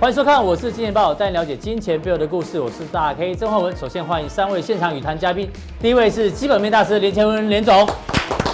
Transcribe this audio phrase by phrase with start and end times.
[0.00, 2.58] 欢迎收看，我是金钱爆，带你了解金钱背后的故事。
[2.58, 3.76] 我是大 K 曾焕文。
[3.76, 5.46] 首先欢迎三位现场语谈嘉宾，
[5.78, 7.86] 第一位是基本面大师连前文连总，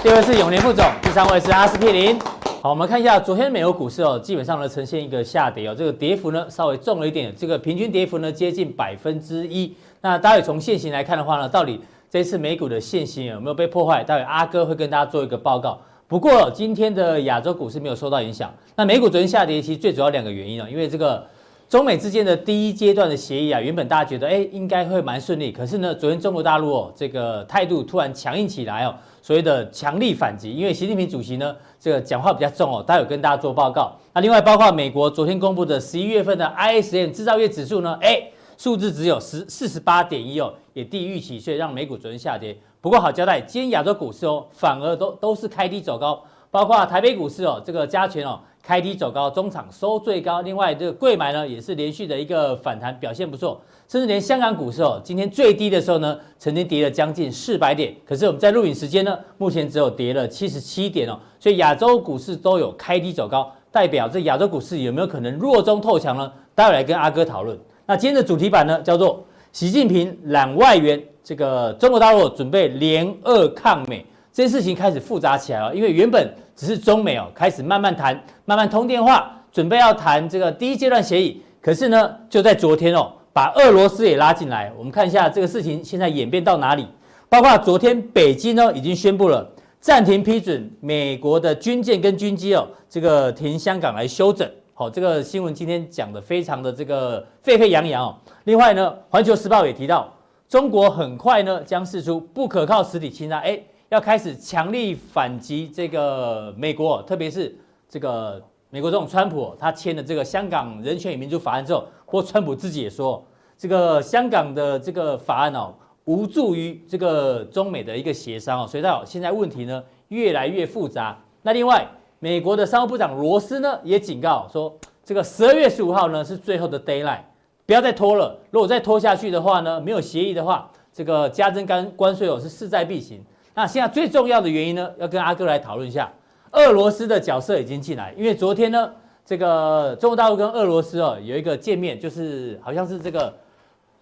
[0.02, 2.18] 第二位是永年副总，第三位是阿司匹林。
[2.60, 9.72] 好，我们看一下昨天美国股市哦，基本上呢呈现一个下跌哦，这个跌幅呢稍微重了一点，这个平均跌幅呢接近百分之一。
[10.00, 14.02] 那待会从现形来看的话呢，到底这次美股的线型有没有被破坏？
[14.02, 15.78] 待会阿哥会跟大家做一个报告。
[16.08, 18.52] 不过今天的亚洲股市没有受到影响。
[18.74, 21.24] 那美股昨天下跌，其实最主要两个原因哦，因为这个。
[21.68, 33.90] 中美之间的第一阶段的协议啊，原本大家觉得哎应该会蛮顺利，可是呢，昨天中国大陆哦这个态度突然强硬起来哦，所谓的强力反击，因为习近平主席呢这个讲话比较重哦，他有跟大家做报告。
[34.12, 38.22] 那另外包括美国昨天公布的十一月份的 ISM 制造业指数呢，哎
[38.56, 42.56] 数字只有十四十八点一哦，也低于预期，所以让美股昨天下跌。
[42.80, 48.38] 不过好交代，今天亚洲股市哦反而都都是开低走高，包括台北股市哦这个加权哦。
[48.66, 50.40] 开低走高，中场收最高。
[50.40, 53.60] 另外，这个柜买呢也是连续的一个反弹，表现不错。
[53.86, 57.94] 甚至连香港股市哦，今天最低的时候呢，曾经跌了将近四百点。
[58.04, 61.16] 可是我们在录影时间呢，目前只有跌了七十七点哦。
[61.38, 66.32] 所以亚洲股市都有开低走高，代表这亚洲股市有没有可能弱中透强呢？
[66.52, 67.56] 待会来跟阿哥讨论。
[67.86, 74.04] 那今天的主题版呢，叫做习近平揽外援，这个中国大陆准备联俄抗美。
[74.36, 81.42] 这件事情开始复杂起来了，因为原本只是中美哦开始慢慢谈，慢慢通电话，准备要谈这个第一阶段协议。
[81.58, 84.70] 可是呢，就在昨天哦，把俄罗斯也拉进来。
[84.76, 86.86] 我们看一下这个事情现在演变到哪里。
[87.30, 94.46] 包括昨天北京呢已经宣布了暂停批准美国的军舰跟军机哦，这个停香港来休整。
[94.74, 98.14] 好，这个新闻今天讲的非常的这个沸沸扬扬哦。
[98.44, 100.12] 另外呢，环球时报也提到，
[100.46, 103.40] 中国很快呢将释出不可靠实体清单。
[103.40, 103.58] 哎。
[103.88, 107.54] 要开始强力反击这个美国，特别是
[107.88, 113.24] 这个美国总统川普，他签了这个香港人权与民主法案之后，或川普自己也说，
[113.56, 115.72] 这个香港的这个法案哦，
[116.06, 121.16] 无助于这个中美的一个协商哦，所以到现在问题呢越来越复杂。
[121.42, 121.86] 那另外，
[122.18, 127.20] 美国的商务部长罗斯呢也警告说，这个十二月十五号呢是最后的 deadline，
[127.64, 128.36] 不要再拖了。
[128.50, 133.24] 如果再拖下去的话呢，没有协议的话，这个加征关关税哦是势在必行。
[133.56, 136.12] 那现在最重要的原因呢，要跟阿哥来讨论一下，
[136.52, 138.92] 俄罗斯的角色已经进来，因为昨天呢，
[139.24, 143.34] 这个中国大陆跟俄罗斯哦有一个见面，就是好像是这个，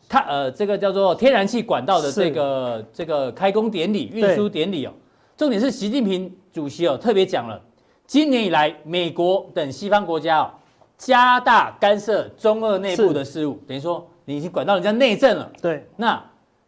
[0.09, 4.93] 它呃这个叫做天然气管道的这个这个开工典礼、运输典礼哦，
[5.37, 7.62] 重点是习近平主席哦特别讲了，
[8.09, 10.50] 今年以来美国等西方国家哦
[10.98, 16.20] 加大干涉中俄内部的事务，等于说你已经管到人家内政了，对，那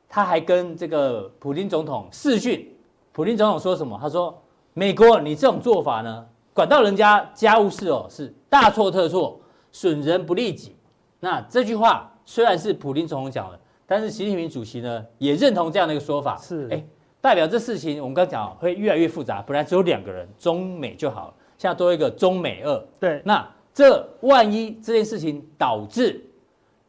[0.08, 2.75] 他还跟这个普京总统视讯。
[3.16, 3.99] 普丁总统说什么？
[3.99, 4.43] 他说
[4.75, 9.41] ：“美国，你这种做法呢，管到人家家务事哦，是大错特错，
[9.72, 10.77] 损人不利己。”
[11.19, 16.37] 那这句话虽然是普丁总统讲的，但是习近平主席呢也认同这样的一个说法。
[16.37, 16.84] 是，哎，
[17.19, 19.41] 代表这事情我们刚讲会越来越复杂。
[19.41, 22.87] 本来只有两个人，中美就好了，现在多一个中美二。
[23.00, 26.22] 对，那这万一这件事情导致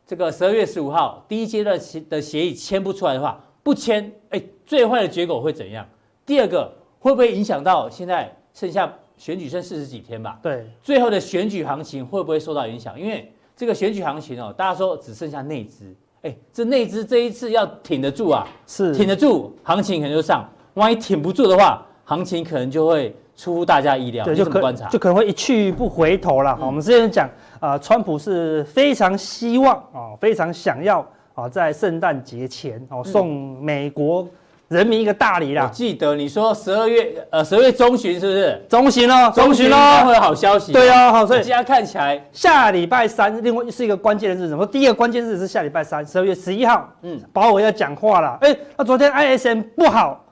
[0.05, 1.79] 这个十二月十五号第一阶段
[2.09, 5.87] 的协议签不出来的话，不签，哎，最坏的结果会怎样？
[6.27, 10.37] 第二个会不会影响到现在剩下选举剩四十几天吧？
[10.43, 12.99] 对，最后的选举行情会不会受到影响？
[12.99, 15.85] 因为这个选举行情哦，大家说只剩下内资，
[16.23, 20.43] 哎，这内资这一次要挺得住啊，是挺得住，行情可能就上；
[20.73, 24.25] 万一挺不住的话，行情可能就会出乎大家意料。
[24.25, 26.53] 对，就可观察，就可能会一去不回头了。
[26.57, 27.25] 好、嗯，我们之前讲
[27.61, 34.27] 啊、呃，川普是非常希望啊、哦，非常想要啊、哦，在圣诞节前哦送美国。
[34.69, 35.63] 人民一个大礼啦！
[35.63, 38.65] 我记得你说十二月呃十二月中旬是不是？
[38.67, 40.73] 中旬哦，中旬哦，会有好消息。
[40.73, 44.55] 对哦，好，所以现在看起来下礼拜三，另外是一个关键的日子。
[44.55, 46.89] 我第一个关键日子是下礼拜三，十二月十一号。
[47.03, 48.37] 嗯，鲍尔要讲话了。
[48.41, 50.25] 哎，那昨天 ISM 不好，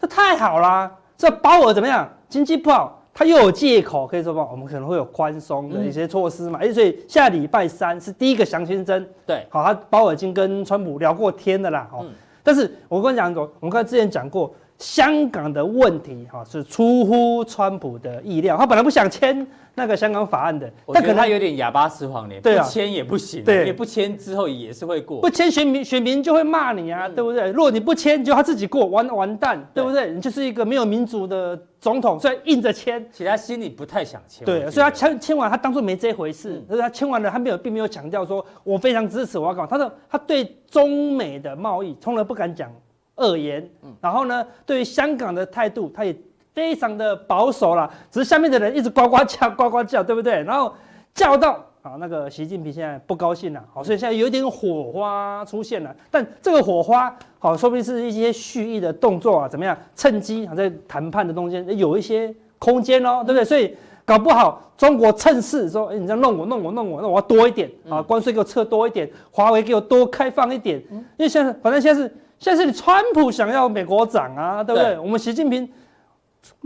[0.00, 0.88] 这太好啦。
[1.16, 2.08] 这鲍尔怎么样？
[2.28, 4.46] 经济不好，他又有借口可以说吧？
[4.52, 6.60] 我们可能会有宽松的一些措施嘛。
[6.62, 9.04] 哎、嗯，所以下礼拜三是第一个详情针。
[9.26, 11.88] 对，好，他鲍尔已经跟川普聊过天的啦。
[11.92, 12.02] 哦。
[12.02, 12.10] 嗯
[12.52, 27.50] 但是我跟你讲，我们刚才之前讲过，香港的问题哈是出乎川普的意料，他本来不想签那个香港法案的，但可能他有点哑巴吃黄连，对啊，不签也不行，对，也不签之后也是会过，不签选民选民就会骂你啊，对不对？
[27.50, 29.84] 如果你不签，就他自己过，完完蛋，对。
[29.84, 30.10] 不对？
[30.12, 42.72] 你就是一个没有民主的总统，所以硬着签，其实他心里不太想签，对，所以他签签完，他当作没这回事，可是他签完了，他没有并没有强调说我非常支持我要搞，他说他对中美的贸易从来不敢讲
[43.20, 43.68] 恶言，
[44.00, 46.16] 然后呢，对于香港的态度，他也
[46.52, 47.88] 非常的保守啦。
[48.10, 50.42] 只是下面的人一直呱呱叫， 呱呱叫，对不对？
[50.42, 50.74] 然后
[51.14, 55.94] 叫到啊，那个习近平现在不高兴了，好，所以现在有一点火花出现了。
[56.10, 59.76] 但这个火花，好，说不定是一些蓄意的动作啊，怎么样？
[59.94, 63.44] 趁机啊，在谈判的中间有一些空间哦，对不对？
[63.44, 63.74] 所以
[64.04, 74.98] 搞不好中国趁势说，哎，你这样弄我，弄我，弄我，那我要多一点啊，关税给我撤多一点，华为给我多开放一点，因为现在反正现在是现在是你川普想要美国涨啊，对不对？
[74.98, 75.68] 我们习近平。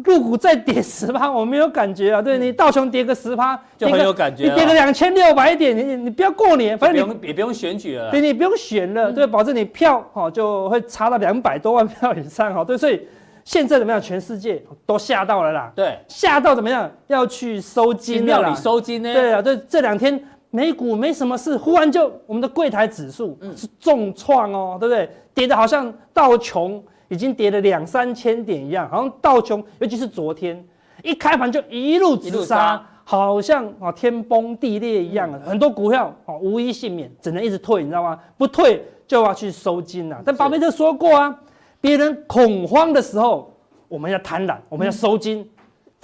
[0.04, 2.22] 入股再跌十趴， 我没有感觉啊。
[2.22, 4.44] 对，你道琼跌个十趴就很有感觉。
[4.44, 8.08] 你跌个两千六百点，你你不要过年，反正你也不用选举了。
[8.12, 12.62] 对，你不用选了，对，保证你票哈就会差到两百多万票以上哈。
[12.64, 13.04] 对，所以
[13.44, 14.00] 现在怎么样？
[14.00, 15.72] 全世界都吓到了啦。
[15.74, 16.88] 对，吓到怎么样？
[17.08, 18.54] 要去收金了。
[18.54, 19.12] 收金呢？
[19.12, 20.22] 对啊，对，这两天
[20.54, 25.10] 美股没什么事，忽然就我们的柜台指数是重创哦，对不对？
[25.34, 26.82] 跌的好像道琼。
[27.08, 30.66] 已经跌了两三千点一样，好像道琼，尤其是昨天
[31.02, 38.18] 一开盘就一路直杀，好像啊天崩地裂一样，很多股票啊无一幸免，只能一直退，你知道吗？
[38.38, 40.20] 不退就要去收金了。
[40.24, 41.38] 但巴菲特说过啊，
[41.78, 43.54] 别人恐慌的时候，
[43.86, 45.48] 我们要贪婪，我们要收金，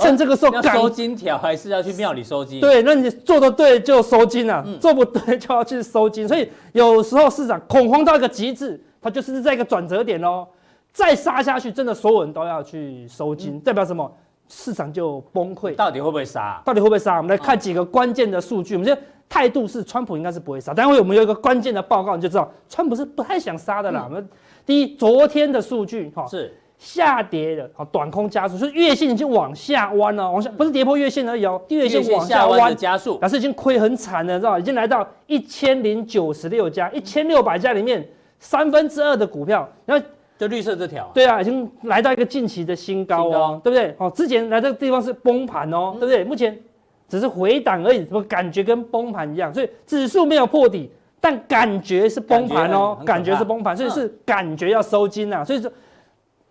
[0.00, 2.60] 趁这个时候要收金条，还是要去庙里收金？
[2.60, 6.26] 对，那你做的对就收金了，做不对就要去收金。
[6.26, 10.46] 所以有时候市场恐慌到一个极致，它就是在一个转折点哦。
[10.92, 14.10] 再杀下去，真的所有人都要去收金，嗯、代表什么？
[14.48, 15.76] 市场就崩溃。
[15.76, 16.60] 到底会不会杀？
[16.64, 17.18] 到底会不会杀？
[17.18, 18.74] 我们来看几个关键的数据。
[18.74, 20.74] 哦、我们现在态度是，川普应该是不会杀。
[20.74, 24.04] 待会我们有一个关键的报告，你就知道，川普是不太想杀的啦。
[24.08, 24.28] 我们、嗯、
[24.66, 38.04] 第一，昨天的数据哈是下跌的，好短空加速，就是月线已经往下弯了，往下不是跌破月线而已哦，月线往下弯加速，表示已经亏很惨了，知道已经来到一千零九十六家，一千六百家里面
[38.38, 40.04] 三分之二的股票，然后。
[40.38, 43.60] 就绿色这条，对啊，已经来到一个近期的新高哦，高。
[43.62, 43.94] 对不对？
[43.98, 46.24] 哦，之前来这个地方是崩盘哦，嗯、对不对？
[46.24, 46.58] 目前
[47.06, 50.90] 只是回档而已，怎么感觉跟崩盘一样，所以指数没有破底，
[51.20, 55.70] 但感觉是崩盘哦，感觉，感觉是崩盘，所以是感觉要收金啊，所以说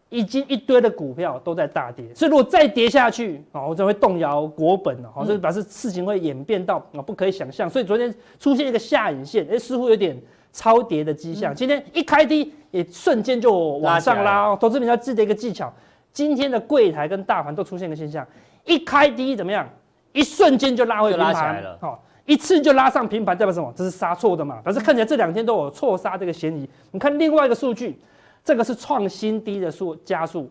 [0.09, 10.19] 已经一堆的股票都在大跌，所以如果再跌下去啊，我就会动摇国本了，好，所以表示事情会演变到啊不可以想象，所以昨天出现一个下影线，哎，似乎有点。
[10.51, 14.57] 超跌的迹象，今天一开低也瞬间就往上拉哦。
[14.59, 15.71] 投资比较记得一个技巧，
[16.11, 18.25] 今天的柜台跟大盘都出现一个现象，
[18.65, 19.69] 一开低怎么样？
[20.11, 23.71] 一瞬间就拉回平盘了，好，一次就拉上平盘，代表什么？
[23.75, 24.59] 这是杀错的嘛？
[24.63, 26.67] 表示看起来这两天都有错杀这个嫌疑。
[26.89, 27.99] 你看另外一个数据，
[28.49, 30.49] 这个是创新低的数加速。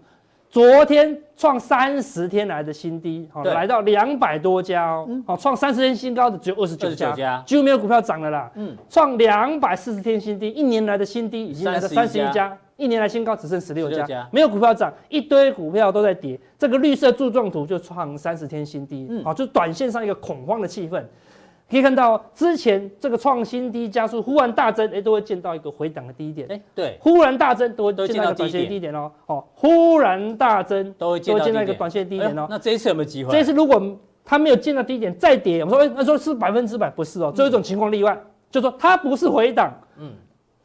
[0.49, 8.49] 昨天创三十天来的新低，好，来到两百多家哦，好，创三十天新高的只有二十九家，几乎没有股票涨了啦。
[8.55, 16.39] 嗯，创两百四十天新低，一年来的新低已经来到三十一家，一年来新高只剩十六家，没有股票涨，一堆股票都在跌。
[16.57, 21.03] 这个绿色柱状图就创三十天新低，好，就短线上一个恐慌的气氛。
[21.71, 32.47] 可以看到，之前这个创新低加速，忽然大增，哎，都会见到一个回档的低点，哎，对，忽然大增都会见到一个短线低点哦，哦，忽然大增都会见到一个短线低点哦。
[32.49, 33.31] 那这一次有没有机会？
[33.31, 38.19] 这一次如果它没有见到低点再跌，我们说，哎，那说是百分之百不是哦，只有一种情况例外，
[38.51, 40.13] 就说它不是回档，嗯，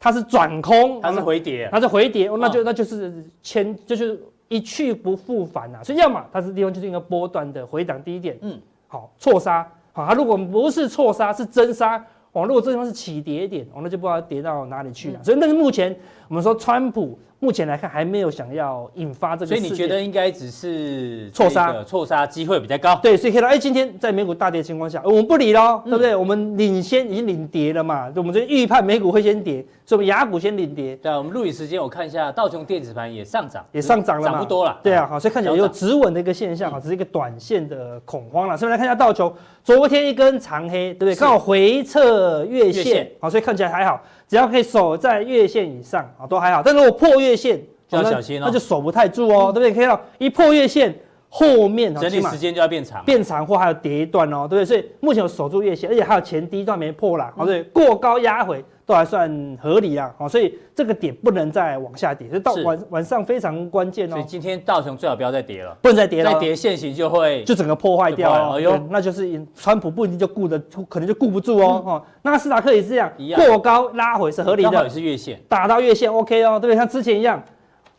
[0.00, 5.84] 它是转空，它是回跌，它是回跌，那就那就是前就是一去不复返呐。
[5.84, 9.70] 所以要么它是地方就是一个波段的回档低点，嗯，好错杀。
[9.94, 11.96] 好，它如果不是错杀，是真杀，
[12.32, 15.20] 哦，如果这地方是起跌点，哦，那就不知道跌到哪里去了。
[15.20, 15.96] 嗯、所以，那是目前
[16.28, 22.96] 我们说，川普目前来看还没有想要引发这个，所以你觉得应该只是错杀，错杀机会比较高。
[23.02, 26.12] 对，所以看到，哎，今天在美股大跌的情况下，我们不理喽，对不对？
[26.12, 29.64] 嗯、我们领先已经领跌了嘛，我们就预判美股会先跌。
[29.86, 30.96] 所以我们雅股先领跌。
[30.96, 34.80] 对啊，我们录影时间我看一下，道琼电子盘也上涨，也上涨了嘛，涨不多了。
[34.82, 38.56] 对啊，好，所以看起来有止稳的一个现象，哈，只是一个短线的恐慌了。
[38.56, 39.30] 所以来看一下道琼，
[39.62, 41.14] 昨天一根长黑，对不对？
[41.14, 46.62] 刚好回撤月线，好，所以看起来还好，只要可以守在月线以上，啊，都还好。
[46.64, 49.72] 但如果破月线，就要小心哦，那就守不太住哦，对不对？
[49.72, 50.94] 可以看到一破月线，
[51.28, 54.64] 后面整理时间就要变长，变长或还有跌一段哦，对不对？
[54.64, 58.64] 所以目前有守住月线，而且还有前低段没破啦，好，对，过高压回。
[58.86, 64.16] 都还算合理啊，好，所以这个点不能再往下跌，所以到晚晚上非常关键哦。
[64.16, 68.56] 所以今天道琼最好不要再跌了，不能再跌了，再跌线型就会就整个破坏掉了。
[68.56, 71.82] 哎呦，那就是川普不一定就顾得，可能就顾不住哦。
[71.84, 76.76] 哈，纳斯达克也是这样，过高拉回是合理的，也是月线，打到月线 OK 哦，对不对？
[76.76, 77.42] 像之前一样，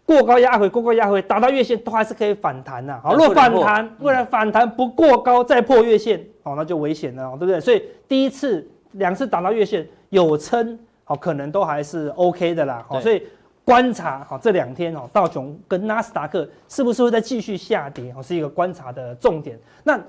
[0.06, 2.96] 过高压回，过高压回，打到月线都还是可以反弹的。
[3.02, 7.60] 好，若反弹，不然反弹不过高再破月线，哦，那就危险了，对不对？
[7.60, 10.78] 所以第一次、两次打到月线有撑。
[11.04, 12.84] 好，可能都还是 OK 的啦。
[12.88, 13.22] 好，所以
[13.64, 18.14] 观察好这两天哦，道琼跟纳斯达克是不是会再继续下跌？
[18.18, 19.60] 哦，是一个观察的重点。
[19.84, 20.00] 那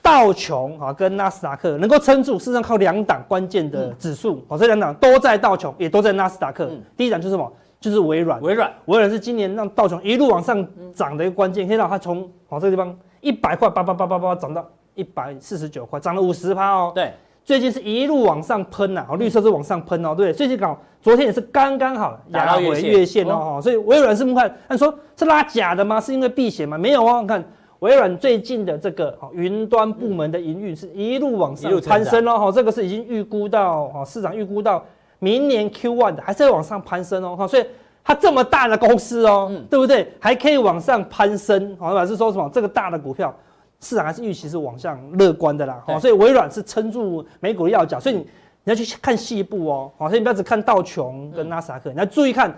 [0.00, 6.70] 道琼啊跟纳斯达克能够撑住，事实上靠两档关键的指数，哦，这两档都在道琼，也都在纳斯达克。
[6.96, 7.52] 第一档就是什么？
[7.78, 8.40] 就是微软。
[8.40, 16.92] 微软，微软是今年让道琼一路往上涨的一个关键，可以让它从哦这个地方一百块八八八八八涨到一百四十九块，涨了五十趴哦。
[16.94, 17.12] 对，
[17.44, 26.00] 最近是一路往上喷呐，哦，绿色是往上喷哦，对，最近刚好昨天也是刚刚好压回月线哦，所以微软是不看，按说是拉假的吗？
[26.00, 26.78] 是因为避险吗？
[26.78, 27.44] 没有哦，你看。
[27.80, 34.84] 微软最近的这个云端部门的营运是一路往上攀升哦，哈，这个是已经预估到哦，市场预估到
[35.18, 37.66] 明年 Q1 的，还是会往上攀升哦，哈，所以
[38.04, 40.12] 它这么大的公司哦，对不对？
[40.20, 42.48] 还可以往上攀升，好，表示说什么？
[42.54, 43.36] 这个大的股票
[43.82, 48.20] 市场还是预期是往上乐观的啦，好，所以微软是撑住美股的要角，所以你
[48.64, 52.56] 你要去看细部哦，好，所以你不要只看道琼跟纳斯达克，你要注意看。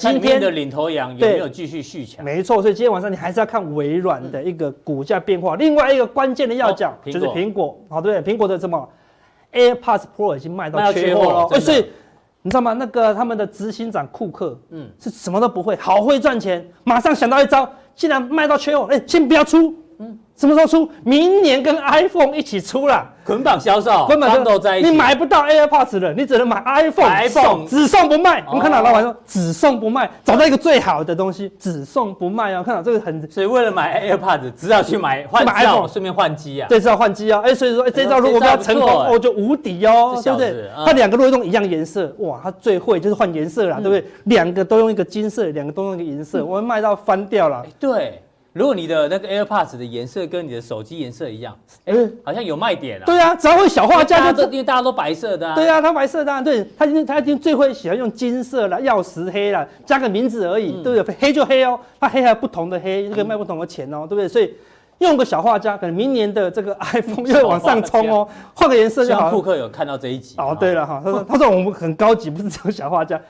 [0.00, 2.22] 今天的领头羊有没有继续续强？
[2.22, 5.54] 没错，所以今天晚上你还是要看微软的一个股价变化。
[5.54, 8.34] 另外一个关键的要讲就是苹果，好，对不对？
[8.34, 8.86] 苹果的什么
[9.52, 11.86] AirPods Pro 已经卖到缺货了，所以
[12.42, 12.72] 你知道吗？
[12.72, 19.76] 那个他们的执行长库克，嗯，是什么都不会，好会赚钱，马上想到一招，既然卖到缺货，哎，先不要出，嗯。
[20.36, 20.88] 什么时候出？
[21.02, 24.90] 明年跟 iPhone 一起出了，捆绑销售，捆绑都在一起。
[24.90, 28.44] 你买不到 AirPods 了，你只能买 iPhone，iPhone 只送不卖。
[28.46, 32.62] 我们看到老板说只送不卖，找到一个最好的东西，只送不卖啊！
[32.62, 36.68] 看到这个很，所以为了买 AirPods，只要去买换 iPhone，顺便换机啊。
[36.68, 37.40] 对，是要换机啊！
[37.42, 40.68] 哎，所以说，哎，这招如果要成功，哦，就无敌哦，对不对？
[40.84, 44.04] 它两个如果用一样颜色，哇，它最会就是换颜色了，对不对？
[44.24, 47.64] 两个都用一个金色，两个都用一个银色，我们卖到翻掉了。
[47.80, 48.20] 对。
[48.56, 51.94] 如果你的那个 AirPods 的颜色跟你的手机颜色一样，哎，
[52.24, 53.04] 好像有卖点啊。
[53.04, 55.46] 对啊，只要会小画家就，因为大家都白色的。
[55.46, 61.16] 啊对啊，他白色的，对，他今他今天最会喜欢用金色了，曜石黑了，加个名字而已，对不对？
[61.20, 64.26] 黑就黑哦，他黑还有不同的黑，这个卖不同的钱哦，对不对？
[64.26, 64.54] 所以
[65.00, 69.28] 用个小画家，可能明年的这个 iPhone 又会往上冲哦，换个颜色就好。
[69.28, 73.20] 库克有看到这一集哦，对了哈，他说他说我们很高级，不是只有小画家，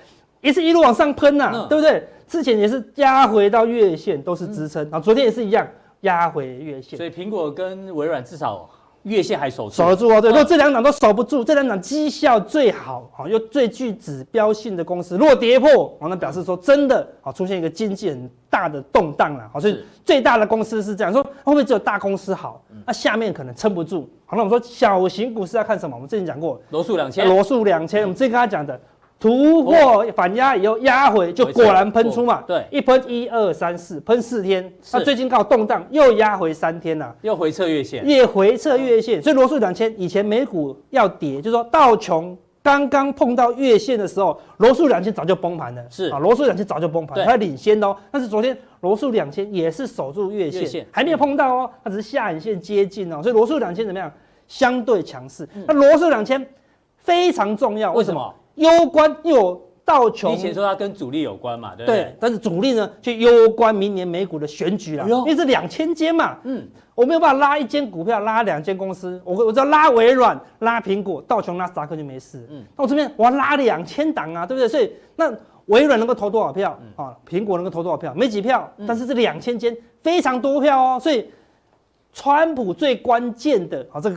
[0.40, 2.06] 也是一路往上喷呐，对不对？
[2.26, 5.66] 之前也是压回到月线都是支撑啊，昨天也是一样。
[6.02, 8.68] 压回月线，所以苹果跟微软至少
[9.04, 10.20] 月线还守住，守得住哦。
[10.20, 19.50] 对，如果这两档都守不住，这两档绩效最好，好又最具指标性的公司，如果跌破，那表示说真的，好出现一个经济很大的动荡了。
[19.52, 22.62] 好，所以最大的公司是这样说，会不会只有大公司好？
[22.84, 24.08] 那下面可能撑不住。
[24.26, 25.96] 好，那我们说小型股是要看什么？
[25.96, 28.78] 我们之前讲过，罗素两千，罗素两千，我们之前跟他讲的。
[29.18, 32.42] 突破反压以后压回，就果然喷出嘛。
[32.46, 34.70] 对，一喷一二三四，喷四天。
[34.92, 39.22] 那最近刚好动荡，又压回三天了，又回撤月线，也回撤月线。
[39.22, 45.82] 所以罗素两千以前美股要跌，就是说道琼刚刚碰到月线的时候，罗素两千早就崩盘了。
[45.88, 47.96] 是啊，罗素两千早就崩盘，它领先哦。
[48.10, 53.22] 但是昨天罗素两千也是守住月线，还没有碰到哦，它只是下影线接近哦。
[53.22, 54.12] 所以罗素两千怎么样？
[54.46, 55.48] 相对强势。
[55.66, 56.46] 那罗素两千
[56.98, 58.34] 非常重要，为什么？
[58.56, 62.02] 攸关又有道琼，以前说它跟主力有关嘛，对不对？
[62.02, 66.38] 对，但是主力呢，就攸关明年美股的选举了，因为是两千间嘛。
[66.42, 72.44] 嗯，我没有办法拉一间股票，拉两间公司，我我只要拉微软、拉苹果、道琼、拉斯达克就没事。
[72.50, 74.68] 嗯，那我这边我要拉两千档啊，对不对？
[74.68, 75.32] 所以那
[75.66, 77.14] 微软能够投多少票啊？
[77.28, 78.12] 苹果能够投多少票？
[78.14, 80.98] 没几票，但是这两千间非常多票哦。
[81.00, 81.26] 所以，
[82.12, 84.16] 川普最关键的啊，这个。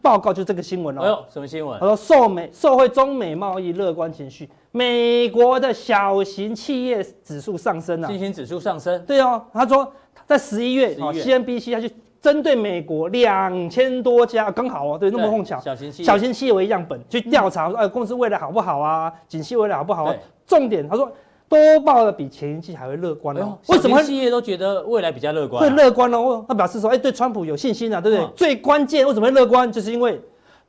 [0.00, 1.02] 报告就这个新闻哦。
[1.02, 1.78] 哎呦，什么新闻？
[1.78, 8.08] 他说受美受惠中美贸易乐观情绪，美国的小型企业指数上升了。
[8.08, 9.04] 新型指数上升。
[9.04, 9.92] 对哦，他说
[10.24, 11.88] 在十一月，CNBC 他就
[12.20, 19.12] 针对美国两千多家，刚好哦，对，那么碰巧，小型企业小型企业为样本去调查，说哎，公司未来好不好啊？
[19.28, 20.14] 景气未来好不好啊？
[20.46, 21.12] 重点他说。
[21.48, 23.56] 都报的比前一季还会乐观哦。
[23.68, 25.62] 为什么企业都觉得未来比较乐观？
[25.62, 26.44] 会乐观哦。
[26.48, 28.26] 他表示说，哎，对川普有信心啊，对不对？
[28.34, 29.70] 最关键为什么会乐观？
[29.70, 30.20] 就是因为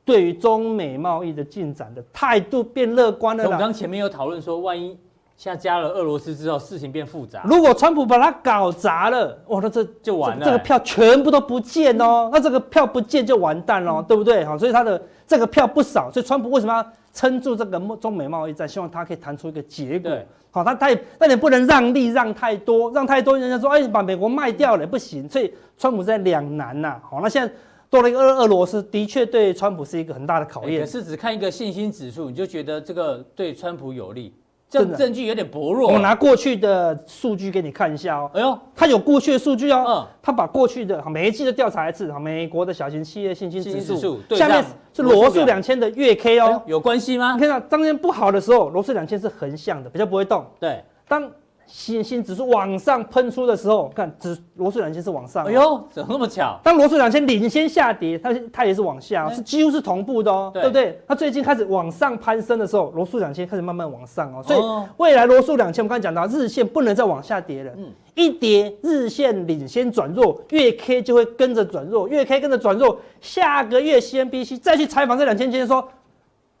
[0.04, 3.44] 对于中美贸易的进展的态度变乐观了。
[3.44, 4.96] 我们刚前面有讨论说，万一
[5.36, 7.42] 现在加了俄罗斯之后，事情变复杂。
[7.44, 12.30] 如果川普把它搞砸了，哇，那这就完了，这个票全部都不见哦。
[12.32, 14.44] 那这个票不见就完蛋了，对不对？
[14.44, 18.68] 好，所以他的这个票不少，所以川普为什么要撑住这个中美贸易战？
[18.68, 20.10] 希望他可以谈出一个结果。
[20.50, 27.00] 好，他他也，那你不能让利让太多，让太多人家说，哎，把美国卖掉了不行，所以川普在两难呐。
[27.02, 27.52] 好，那现在
[27.90, 30.80] 多了一个俄俄罗斯，的确对川普是一个很大的考验。
[30.80, 34.32] 可是只看一个信心指数，你就觉得这个对川普有利？
[34.70, 35.90] 这证据有点薄弱。
[35.90, 38.30] 我拿过去的数据给你看一下哦。
[38.34, 39.84] 哎呦，他有过去的数据哦。
[39.88, 40.06] 嗯。
[40.22, 42.12] 他把过去的每一季都调查一次。
[42.20, 44.20] 美国的小型企业信心指数。
[44.36, 46.62] 下面是罗素两千的月 K 哦。
[46.66, 47.34] 有关系吗？
[47.34, 50.44] 你看到当天不好的时候，罗素两千是横向的，比较不会动。
[50.60, 50.82] 对。
[51.08, 51.30] 当
[51.68, 56.58] 新新指数往上喷出的时候，看指罗素两千是往上，哎呦，怎么那么巧？
[56.64, 60.98] 当罗素两千领先下跌，它它也是往下，是几乎是同步的哦，对不对？
[61.06, 64.60] 它最近开始往上攀升的时候，罗素两千开始慢慢往上哦，所以
[64.96, 67.72] 未来罗素两千，我们刚才讲到日线不能再往下跌了，
[68.14, 75.86] 一跌日线领先转弱，月 K 就会跟着转弱，月 K 跟着转弱，下个月 CNBC 再去采访这两千天说。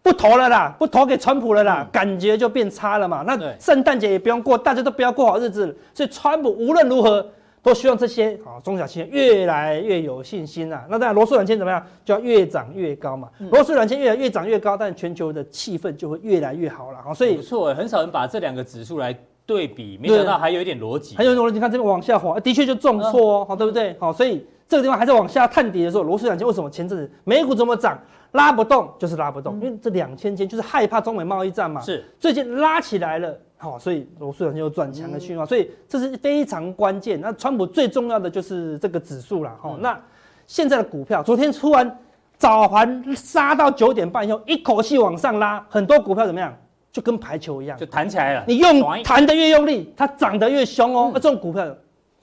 [0.08, 3.22] 不投了啦，不投给川普了啦，嗯、感觉就变差了嘛。
[3.26, 5.74] 那圣诞节也不用过，大家都不要过好日子了。
[5.92, 7.24] 所以川普无论如何
[7.62, 10.82] 都希望这些啊中小企业越来越有信心啊。
[10.88, 13.28] 那当然罗素两千怎么样，就要越涨越高嘛。
[13.50, 16.98] 罗素两千越来越涨越高，但全球的气氛就会越来越好了。
[17.04, 21.52] 好，所以不错，很少人把这两个指数来对比，没想到还有一点逻辑，还有逻辑。
[21.52, 23.94] 你看这边往下滑，的确就重挫哦，好，对不对？
[24.00, 27.98] 好，所以这个地方还在往下探底的时候，罗素两千为什么前阵子美股怎么涨？
[28.32, 31.80] 拉不动就是拉不动，因为这两千天就是害怕中美贸易战嘛。
[31.80, 37.20] 是，最近拉起来了，好，所以罗素两千有转强的讯号，所以这是非常关键。
[37.20, 39.76] 那川普最重要的就是这个指数了，哈。
[39.80, 39.98] 那
[40.46, 41.98] 现在的股票，昨天突然
[42.36, 46.54] 早盘杀到九点半以后，一口气往上拉，很多股票怎么样？
[46.90, 48.44] 就跟排球一样，就弹起来了。
[48.46, 51.10] 你用弹得越用力，它涨得越凶哦。
[51.14, 51.66] 那这种股票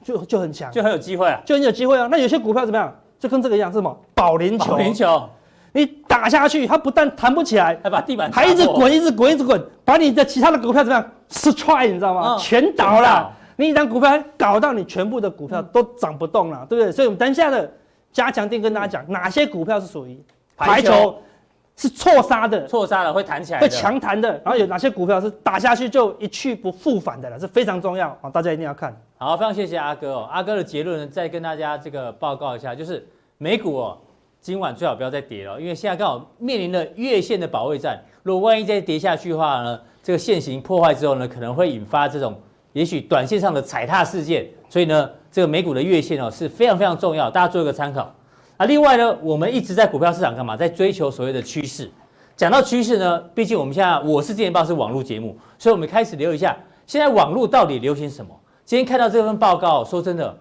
[0.04, 2.08] 就就很强，就很有机会啊，就很有机会啊。
[2.12, 2.94] 那有些股票怎么样？
[3.18, 3.98] 就跟这个一样，是什么？
[4.14, 4.72] 保龄球。
[4.72, 5.30] 保龄球。
[5.76, 12.22] 你打下去，它不但弹不起来，还把地板还一直滚，一直滚，一直滚，把你的其他的股票怎么样？destroy，你知道吗？
[12.22, 13.30] 哦、全倒了。
[13.58, 16.94] 你一张股票搞到你全部的股票都涨不动了，嗯、对不对？
[16.94, 17.70] 所以我们等一下的
[18.14, 20.18] 加强定跟大家讲，哪些股票是属于
[20.56, 21.22] 排球
[21.76, 24.30] 是错杀的，错杀了会弹起来，会强弹的。
[24.46, 28.30] 然后有哪些股票是打下去就一去不复返的了，是非常重要啊！
[28.30, 28.96] 大家一定要看。
[29.18, 30.30] 好，非常谢谢阿哥哦。
[30.32, 33.06] 阿哥的结论呢，再跟大家这个报告一下，就是
[33.38, 33.98] 美股哦。
[34.46, 38.00] 今晚最好不要再跌了，因为现在刚好面临了月线的保卫战。
[38.22, 42.40] 如果万一再跌下去的话呢，这个线型破坏之后呢，可能会引发这种
[42.72, 44.48] 也许短线上的踩踏事件。
[44.70, 48.14] 所以呢，这个美股的月线哦是非常非常重要，大家做一个参考。
[48.58, 50.56] 啊，另外呢，我们一直在股票市场干嘛？
[50.56, 51.90] 在追求所谓的趋势。
[52.38, 58.30] 讲到趋势呢，毕竟我们现在我是金钱爆是网络节目，所以我们开始聊一下现在网络到底流行什么。
[58.64, 60.38] 今天看到这份报告，说真的，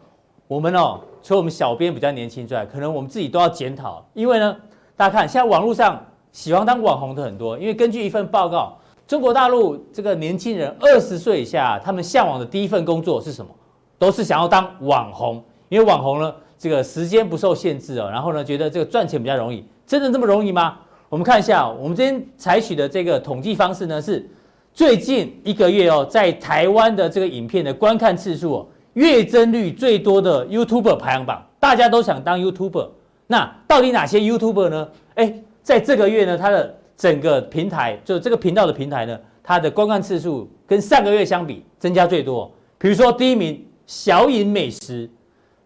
[0.47, 1.01] 我们哦。
[1.25, 4.55] 除了我们小编比较年轻之外，可能我们自己都要检讨，因为呢，
[4.95, 5.99] 大家看现在网络上
[6.33, 8.77] 喜欢当网红的很多，因为根据一份报告，
[9.09, 13.51] 中国大陆这个年轻人二十岁以下，他们向往的第一份工作是什么？
[13.99, 20.77] 都是想要当网红，因为网红呢，这个时间不受限制哦，然后呢，觉得这个赚钱比较容易，真的这么容易吗？
[21.09, 24.29] 我们看一下，我们今天采取的这个统计方式呢，是
[24.75, 28.69] 最近一个月哦，在台湾的这个影片的观看次数。
[28.95, 32.89] 月增率最多的 YouTube 排行榜，大家都想当 YouTuber。
[33.27, 34.89] 那到底哪些 YouTuber 呢？
[35.15, 42.53] 诶，在这个月呢，它的整个平台，就这个频道的平台呢，它的观看次数跟上个月相比增加最多。
[42.79, 45.09] 比如说第一名小颖美食，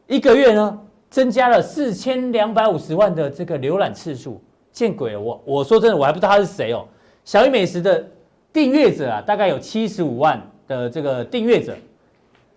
[0.06, 0.78] 一个月呢
[1.10, 4.40] 增加了四千两百五十万的这个浏览次数，
[4.72, 5.20] 见鬼了！
[5.20, 6.86] 我我说真的，我还不知道他是谁哦。
[7.24, 8.06] 小颖美食的
[8.52, 11.76] 订阅者啊，大概有七十五万的这个订阅者。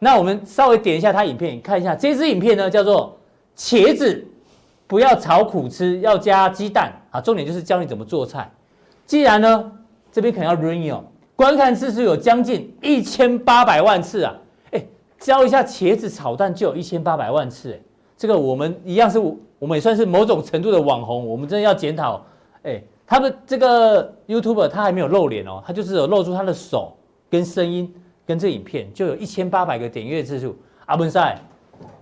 [0.04, 3.16] 那我们稍微点一下他影片，看一下这支影片呢，叫做
[3.56, 4.26] 茄子
[4.88, 7.22] 不要炒苦吃，要加鸡蛋啊。
[7.22, 8.52] 重点就是教你怎么做菜。
[9.06, 9.72] 既然呢，
[10.12, 11.04] 这边可能要 run 哦，
[11.36, 14.36] 观看次数有将近一千八百万次啊。
[14.72, 14.84] 哎，
[15.20, 17.80] 教一下茄子炒蛋就有一千八百万次，哎，
[18.18, 19.20] 这个我们一样是，
[19.60, 21.28] 我们也算是某种程度的网红。
[21.30, 22.26] 我们真的要检讨，
[22.64, 26.98] 哎，他们这个 YouTuber 他还没有露脸哦，他就是有露出他的手
[27.30, 27.94] 跟声音。
[28.32, 31.38] 跟这影片就有一千八百个点阅次数，阿文赛，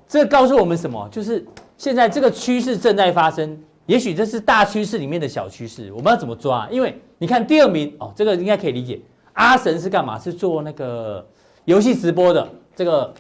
[0.08, 1.10] 这告诉我们什么？
[1.12, 1.44] 就是
[1.76, 6.68] 现在这个趋势正在发生，也许这是大趋势里面的小趋势，我们要怎么抓？
[6.70, 9.02] 因为你看第二名哦，这个应该可以理解，
[9.34, 10.20] 阿神是干嘛？
[10.20, 11.26] 是做那个
[11.66, 13.12] 游戏直播的，这个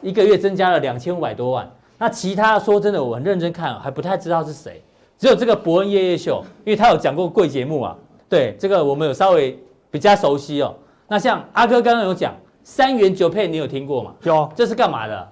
[0.00, 1.68] 一个月增加了两千五百多万。
[1.98, 4.80] 那其他说真的，我很认真看，还不太知道是谁，
[5.18, 7.96] 只有这个博恩夜夜秀，因为他有讲过贵节目啊，
[8.28, 9.58] 对，这个我们有稍微
[9.90, 10.72] 比较熟悉哦。
[11.08, 12.32] 那像阿哥刚刚有讲。
[12.64, 14.14] 三元九配你有听过吗？
[14.22, 15.28] 有，这是干嘛的？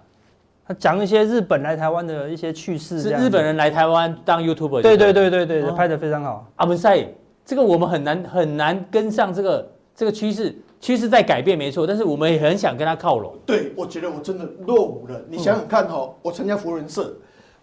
[0.65, 3.01] 他讲一些日本来台湾的一些趣事。
[3.01, 4.83] 是日本人来台湾当 YouTuber。
[4.83, 6.47] 对对对对对，拍的非常好。
[6.57, 7.05] 阿文赛，
[7.45, 13.35] 这个我们很难很难跟上这个这个趋势，趋势在改变没错，但是我们也很想跟他靠拢。
[13.47, 15.21] 对，我觉得我真的落伍了。
[15.29, 17.13] 你想想看哈，我参加福人社，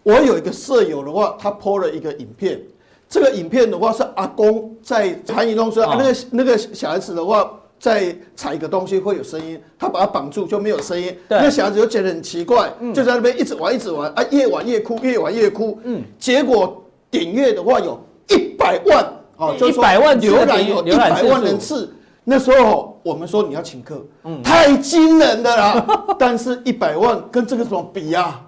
[0.02, 2.60] 我有一个舍友的话，他 po 了一个影片，
[3.08, 7.52] 这个影片的话是阿公在参与中说，那个那个小孩子的话。
[7.80, 11.16] 在踩一个东西会有声音，他把它绑住就没有声音。
[11.28, 15.78] 那小孩子就觉得很奇怪，嗯、就在那边一直玩一直玩啊，越玩越哭，越玩越哭。
[15.84, 19.06] 嗯，结果点阅的话有一百万，
[19.38, 21.90] 哦，就是一百万浏览有一百万人次。
[22.22, 25.86] 那时候我们说你要请客，嗯，太惊人的啦。
[26.18, 28.38] 但是一百万跟这个怎么比呀？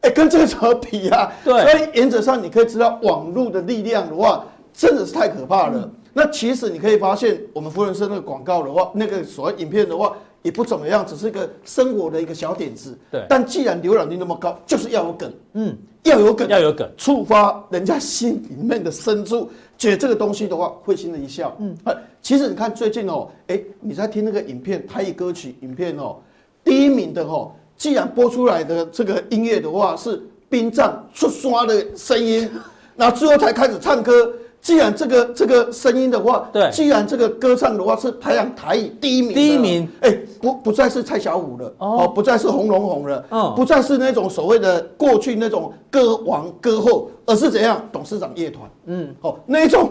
[0.00, 1.32] 哎，跟这个怎么比呀？
[1.44, 5.88] 对，所以原则上你可以知道网络的力量的话，真的是太可怕了。
[6.14, 10.16] 那其实你可以发现，我们福人社那个广告的话，那个所谓影片的话。
[10.44, 12.94] 也不怎么样，只是一个生活的一个小点子。
[13.10, 13.24] 对。
[13.30, 15.32] 但既然浏览率那么高，就是要有梗。
[15.54, 19.48] 嗯，要有梗，要有梗，触发人家心里面的深处，
[19.78, 21.56] 觉得这个东西的话会心的一笑。
[21.60, 21.74] 嗯。
[21.84, 26.16] 啊，其实你看最近哦，哎，你在听那个影片，台语歌曲影片哦，
[26.62, 32.50] 第一名的哦，既然播出来的这个音乐的话是殡葬出刷的声音，
[32.96, 34.30] 然后最后才开始唱歌。
[34.64, 47.86] 既然这个这个声音的话，对，既然这个歌唱的话是排行台语第一名，第一名，哎、欸，不不再是蔡小虎了，哦，不再是红龙红了，哦，不再是那种所谓的过去那种歌王歌后，而是怎样？
[47.92, 49.90] 董事长乐团，嗯，哦，那一种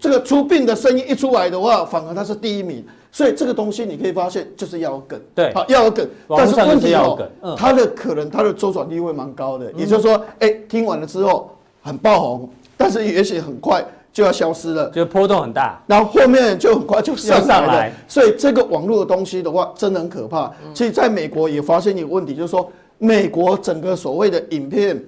[0.00, 2.82] 这个出殡的声音一出来的话，反而他是第一名，
[3.12, 11.50] 所以这个东西你可以发现就是要梗，对，好要有梗，但是问题哦，嗯、它的可能它的周转率会蛮高的，嗯、也就是说，哎、欸，听完了之后
[11.82, 13.84] 很爆红，但是也许很快。
[14.14, 17.46] 就要消失了，就波动很大，然后后面就很快就上来了。
[17.46, 20.48] 上来，所以这个网络的东西的话，真的很可怕。
[20.72, 25.02] 其实在美国也发现一个问题，就是说，美国整个所谓的影片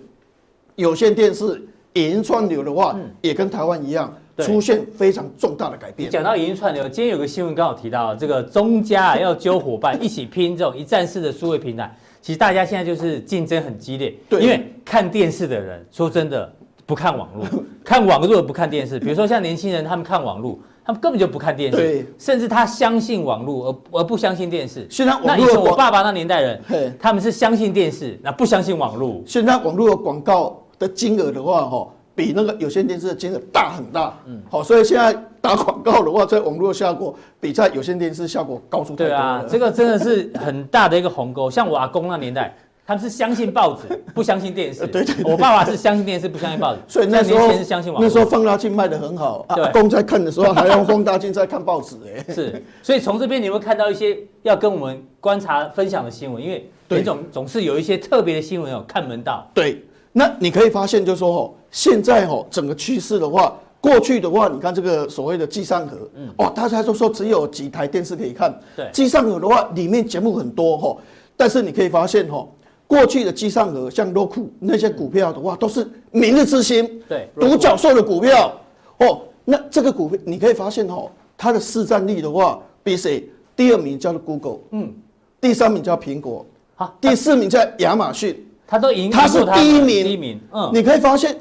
[0.75, 1.45] 有线电视
[1.93, 6.11] 影音串流的话，也跟台湾一样，出现非常重大的改变。
[6.11, 11.97] 讲到影音串流，今天有个新闻刚好提到，这个中家要揪伙伴一起拼这种一站式的数位平台。
[12.21, 16.53] 其实大家现在就是竞争很激烈，对，因为看电视的人，说真的。
[16.87, 17.45] 不看网络，
[17.85, 18.99] 看网络不看电视。
[18.99, 24.87] 比如说像年轻人，他们看网络，他们根本就不看电视，对，甚至他相信网络而而不相信电视。
[24.89, 29.21] 现在网络，那以前我爸爸那年代人，他们是相信电视，那不相信网络。
[29.27, 34.17] 现在网络的广告的金额的话，哈，比那个有线电视的金额大很大。
[34.27, 39.07] 嗯，好，所以现在打广告的话，在网络效果比在有线电视效果高出太多。
[39.09, 41.51] 对啊，这个真的是很大的一个鸿沟。
[41.51, 42.57] 像我阿公那年代。
[42.87, 44.87] 他们是相信报纸， 不相信电视。
[44.87, 46.81] 对对，我爸爸是相信电视，不相信报纸。
[46.87, 48.07] 所以那时候是相信网络。
[48.07, 52.25] 那时候放大镜卖的很好，阿公在看的时候还用放大镜在看报纸哎。
[52.33, 59.45] 是，所以从这边你会看到一些要跟我们观察分享的新闻，因为林总总是有一些特别的新闻哦，看门道。
[59.53, 68.57] 对，那你可以发现就是说哦，现在哦整个趋势的话，过去的话，你看这个所谓的机上盒，嗯，哦，大家都说只有几台电视可以看。
[68.77, 70.97] 对，机上盒的话里面节目很多哈，
[71.37, 72.47] 但是你可以发现哈。
[72.87, 78.53] 过去的机上盒像 Roku 那些股票的话，都是明日之星，对，独角兽的股票
[78.99, 79.23] 哦。
[79.45, 83.29] 那这个股票你可以发现哦，它的市占率的话，比谁？
[83.55, 84.95] 第二名叫做 Google，嗯，
[85.41, 86.45] 第三名叫苹果，
[86.75, 91.37] 好，第四名叫亚马逊，它都赢，它是第一名，第一名，嗯，你可以发现。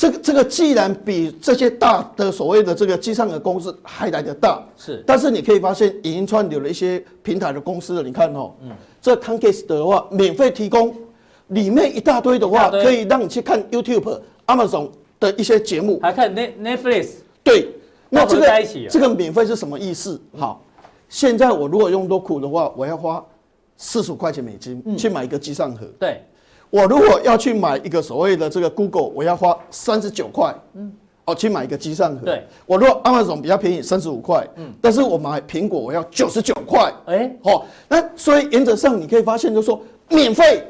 [0.00, 10.94] 这个这个既然比这些大的所谓的这个机上盒公司还来得大，是，但是你可以发现，影音串流的一些平台的公司，你看哦，嗯，这 Comcast 的话，免费提供，
[11.48, 17.08] 里面一大堆的话，可以让你去看 YouTube、Amazon 的一些节目，还看 Net Netflix，
[17.42, 17.68] 对，
[18.08, 20.20] 那这个这个免费是什么意思？
[20.36, 20.62] 好，
[21.08, 23.24] 现在我如果用 Roku 的话，我要花
[23.76, 26.22] 四十五块钱美金去买一个机上盒，对。
[26.70, 30.92] 我如果要去买一个所谓的这个 Google，我要花三十九块，嗯，
[31.28, 32.24] 哦，去买一个机上盒。
[32.24, 40.64] 对，我如果 Amazon 比较便宜，三十五块，嗯，但是我买苹果我要九十九块，哎，哦，那所以原则上你可以发现，就是说免费。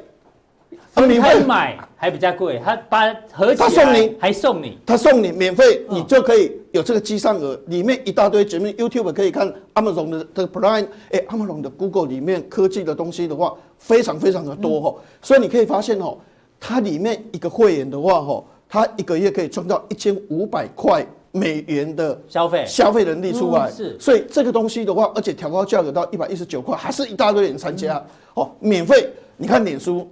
[1.06, 16.18] 免费买还比较贵，他把合起来，他送你，还送你，他送你免费，你就可以有这个机上盒，里面一大堆节目，YouTube 可以看，Amazon 的这个 Prime，哎，Amazon 的 Google 里面科技的东西的话，非常非常的多哈，所以你可以发现哦，
[16.58, 28.04] 它里面一个会员的话哈，它一个月可以创造一千五百块美元的消费消费能力出来，是，所以这个东西的话，而且调高价格到一百一十九块，还是一大堆人参加，
[28.34, 30.06] 哦，免费，你看脸书。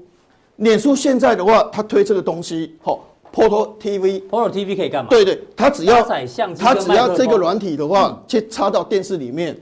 [0.56, 2.98] 脸书现在的话，他推这个东西，哦
[3.30, 5.10] ，Poto TV，Poto TV 可以干嘛？
[5.10, 6.02] 对对，他只要
[6.58, 9.54] 他只要这个软体的话，去插到电视里面，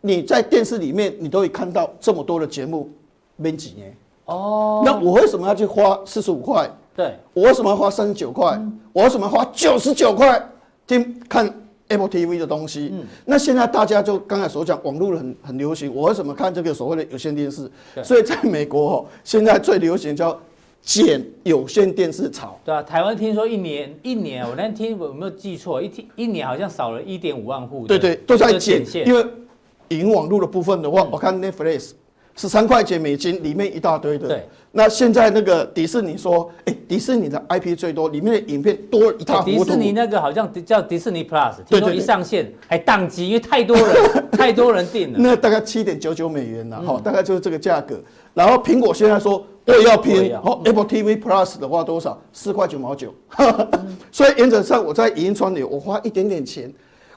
[0.00, 2.90] 你在电视里面你都会看到这么多的节目，
[3.36, 3.96] 没几年。
[4.24, 6.68] 哦，那我为什么要去花四十五块？
[6.94, 8.60] 对，我为什么花三十九块？
[8.92, 10.40] 我为什么花九十九块
[10.86, 11.46] 听看
[11.88, 15.94] ？Apple TV 的东西，嗯，那现在大家就刚才所讲，网络很很流行。
[15.94, 17.70] 我为什么看这个所谓的有线电视？
[18.02, 20.38] 所以在美国哦，现在最流行叫
[20.80, 22.58] 减有线电视潮。
[22.64, 25.82] 对啊，台湾听说一年一年，我那天听我有没有记错？
[25.82, 27.86] 一天一年好像少了一点五万户。
[27.86, 29.26] 对对，都在减，因为
[29.88, 31.92] 影网络的部分的话，我看 Netflix
[32.34, 34.28] 十三块钱美金，里面一大堆的。
[34.28, 34.46] 对。
[34.74, 39.64] 那现在那个迪士尼说，哎，迪士尼的 IP 最多，里面的影片多一塌糊涂。
[39.64, 43.94] 迪士尼那个好像叫迪士尼 Plus，听说一上线还宕机，因为太多人
[44.32, 45.18] 太多人订了。
[45.18, 48.00] 那大概七点九九美元呐，好，大概就是这个价格。
[48.32, 52.18] 然后苹果现在说我也要拼，好，Apple TV Plus 的话多少？
[52.32, 53.14] 四块九毛九。
[54.10, 56.72] 所以原则上我在影音串流，我花一点点钱。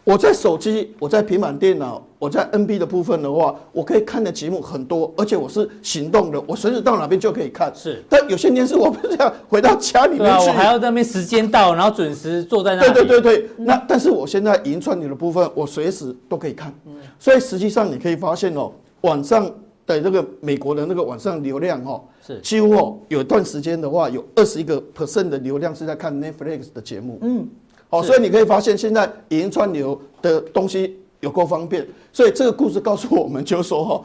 [0.06, 7.74] 我在手机，我在平板电脑，我在 NB 的部分的话，我可以看的节目很多，而且我是行动的，我随时到哪边就可以看。
[7.76, 12.94] 是，但有些电视我不是要回到家里面去，我还要在那边时间到，然后准时坐在那里。
[12.94, 16.72] 对对对对，那但是我现在影音串流的部分，我随时都可以看。
[16.86, 19.44] 嗯，所以实际上你可以发现哦，晚上
[19.88, 27.18] 的那个美国的那个晚上流量哦，是几乎哦有一段时间的话，有二十一个 percent 的流量是在看 Netflix 的节目。
[27.24, 27.48] 嗯。
[27.96, 31.86] 好，所以你可以发现，现在影音串流的东西有够方便。
[32.12, 34.02] 所以这个故事告诉我们，就是说哈，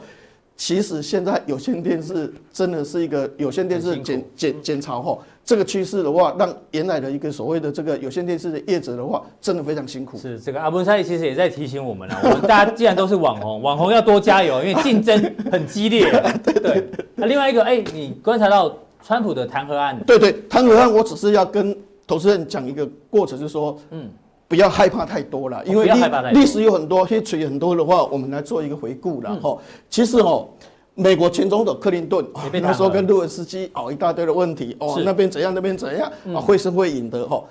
[0.57, 5.17] 其实现在有线电视真的是一个有线电视减减减潮哈。
[5.43, 10.17] 这个趋势的话，让原来的一个所谓的这个有线电视的业者的话，真的非常辛苦。
[10.17, 15.19] 是这个阿文赛其实也在提醒我们了，我们大家既然都是网红， 网红要多加油，因为竞争
[15.51, 16.11] 很激烈。
[16.43, 16.87] 对对。
[17.15, 19.99] 那另外一个，哎，你观察到川普的弹劾案？
[20.05, 21.75] 对对，弹劾案，我只是要跟。
[22.11, 24.09] 投资人讲一个过程，就是说，嗯，
[24.45, 29.57] 不要害怕太多了，因为历历史有很多，history 很多的话，我们来做一个回顾了哈。
[29.89, 30.45] 其实哦，
[30.93, 32.25] 美国前总统克林顿
[32.61, 37.41] 那时候跟路文斯基哦一大堆的问题哦，那边怎样，那边怎样啊，会声会影的哈。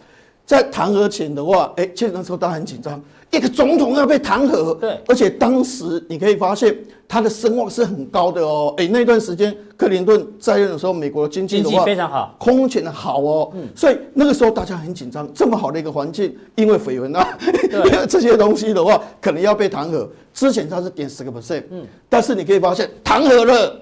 [0.45, 17.39] 在弹劾前的话，哎，确实那时候大家很紧张，一个总统要被弹劾，对，而且当时你可以发现他的声望是很高的哦，哎，那段时间克林顿在任的时候，美国的经济的话非常好，空前的好哦，嗯，所以那个时候大家很紧张，这么好的一个环境，因为绯闻啊，
[17.73, 20.09] 因为 这些东西的话，可能要被弹劾。
[20.35, 23.81] 之前他是点十个 percent，嗯，但是你可以发现弹劾了，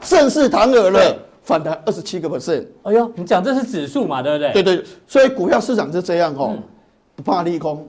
[0.00, 1.16] 正式弹劾了。
[1.42, 4.52] 反弹二十七个 percent，哎呦，你讲这是指数嘛，对不对？
[4.52, 6.56] 对对，所以股票市场是这样哦，
[7.14, 7.86] 不怕利空，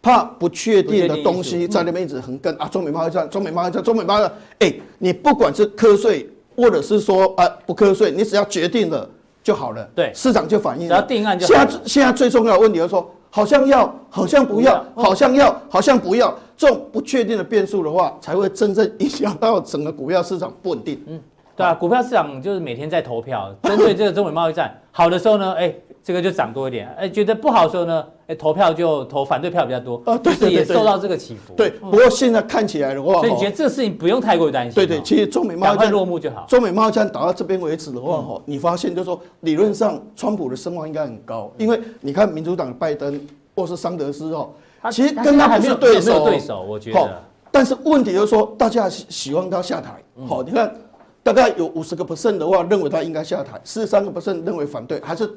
[0.00, 9.08] 怕不确定的东西在那边一直横跟啊，中美贸易战，中美贸易战，中美贸易战，哎，你不管是瞌睡或者是说啊不瞌睡，你只要决定了
[9.42, 11.52] 就好了，对，市场就反应了，只要定案就好。
[11.52, 21.02] 现在现在最重要的问题就是说，好像要，好像不要，好像要，好像不要，这种不确定的变数的话，才会真正影响到整个股票市场不稳定。
[21.06, 21.20] 嗯。
[21.56, 25.74] 对啊，股票市场就是每天在投票，针对这个中美贸易战，好的时候呢，哎，
[26.08, 30.02] 这个就涨多一点；哎，觉得不好的时候呢，哎，投票就投反对票比较多。
[30.06, 31.52] 呃，对对，也受到这个起伏。
[31.54, 34.72] 对，不过现在看起来的话，所以你觉得这个事情不用太过于担心。
[34.74, 36.46] 对对，其实中美贸易战落幕就好。
[36.48, 43.20] 中美贸易战打到这边为止的话，哈，你发现就是说，理论上川普的声望应该很高，因为你看民主党的拜登
[43.54, 44.48] 或是桑德斯哦，
[44.90, 47.22] 其实跟他还是对手，对手，我觉得。
[47.50, 49.90] 但是问题就是说，大家喜欢他下台。
[50.26, 50.74] 好，你看。
[51.20, 55.30] 大概有五十个 percent 的话，认为他应该下台；四十三个 percent 认为反对，还是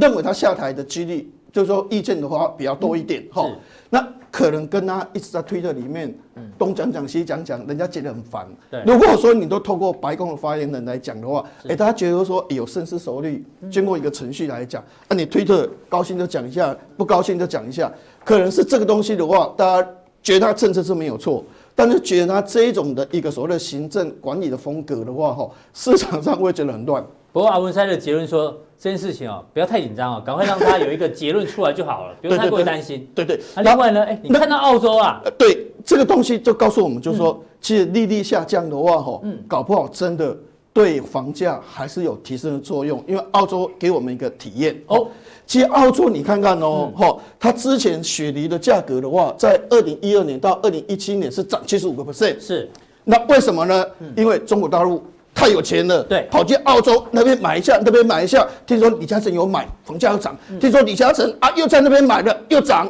[0.00, 3.26] 认为他下台的几率，就是说意见的话比较多一点。
[3.32, 3.56] 哈、嗯，
[3.90, 6.12] 那可能跟他一直在推特里面
[6.58, 8.46] 东讲讲西讲讲，人家觉得很烦。
[8.84, 17.92] 如果说你都透过白宫的发言人来讲的话，哎、欸，大家觉得说有深思熟虑，经过一个程序来讲，那、啊、你推特高兴就讲一下，不高兴就讲一下，
[18.24, 19.88] 可能是这个东西的话，大家
[20.20, 21.44] 觉得他政策是没有错。
[21.76, 27.04] 但是觉得他这一种的一个所谓的行政管理的风格的话，哈，市场上会觉得很乱。
[27.32, 33.08] 不过阿文山的结论说，这件事情哦，不要太紧张哦，赶快让他有一个结论出来就好了， 不用太过于担心。
[33.14, 33.40] 对对。
[33.56, 35.22] 那另外呢，哎，你看到澳洲啊？
[35.38, 40.36] 对，这个东西就告诉我们，就是说，其实利率下降的话，哈，嗯，搞不好真的
[40.72, 45.06] 对房价还是有提升的作用，因为澳洲给我们一个体验哦。
[45.46, 52.68] 其实澳洲，你看看哦，哈、嗯，它之前雪梨的价格的话，在二零一二年到二零一七年是涨七十五个 percent，是。
[53.06, 53.84] 那为什么呢？
[54.00, 55.04] 嗯、因为中国大陆
[55.34, 58.46] 太有钱了，对，跑去澳洲那边买一下，那边买一下。
[58.66, 60.36] 听说李嘉诚有买，房价又涨。
[60.50, 62.88] 嗯、听说李嘉诚啊又在那边买了，又涨。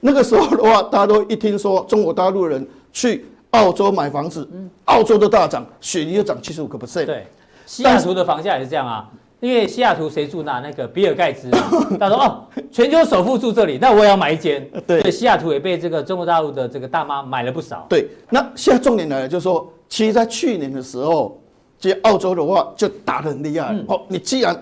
[0.00, 7.06] 那个时候的话，大家都一听说中国大陆人去澳洲买房子，嗯、澳洲都大涨，雪梨又涨七十五个 percent。
[7.06, 7.26] 对，
[7.64, 9.08] 西雅图的房价也是这样啊。
[9.40, 10.60] 因为西雅图谁住那？
[10.60, 11.50] 那个比尔盖茨，
[12.00, 14.66] 他说哦，全球首富住这里，那我也要买一间。
[14.86, 17.84] 对，所以西雅图也被这个中国大陆的这个大妈买了不少。
[17.88, 21.38] 对，那现在重点来了，就是说，其实，在去年的时候，
[21.78, 23.74] 其实澳洲的话就打得很厉害。
[23.86, 24.56] 哦，你既然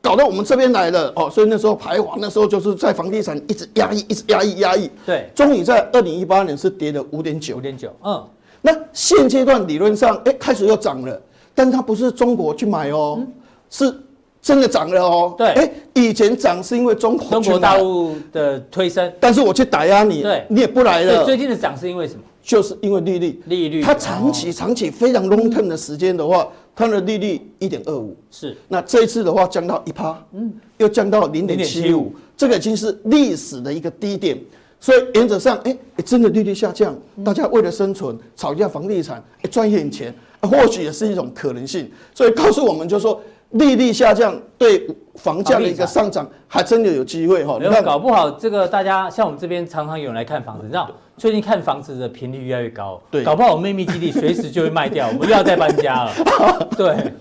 [0.00, 4.90] 搞到我们这边来了，哦，所以那时候排华，那时候就是在房地产一直压抑，一直压抑，压抑。
[5.04, 7.90] 对，终于在二零一八年是跌了五点九，五点九。
[8.04, 8.24] 嗯，
[8.62, 11.20] 那现阶段理论上，哎，开始又涨了，
[11.54, 13.22] 但它不是中国去买哦，
[13.70, 13.94] 是。
[14.40, 21.24] 真的涨了哦，对，哎，以前涨是因为中国中国大陆的推升，但是我去打压你，对，你也不来了。
[21.24, 22.20] 最近的涨是因为什么？
[22.48, 28.56] 就是因为利率，利率它长期、长期非常 long term 的时间的话，它的利率一点二五，是。
[28.68, 34.38] 那这一次的话降到一趴，嗯，又降到零点七五，这个已经是历史的一个低点。
[34.80, 41.90] 所以原则上，哎、欸，真的利率下降，大家为了生存炒一下房地产，哎，赚一点钱，或许也是一种可能性。
[42.14, 47.58] 所以告诉我们，就是说利率下降对房价的一个上涨，还真的有机会哈。
[47.60, 56.12] 你看，搞不好这个大家像我们这边常常有人来看房子，你知道最近看房子的频率越来越高，对，搞不好我秘密基地随时就会卖掉， 我们又要再搬家了。
[56.76, 57.12] 对，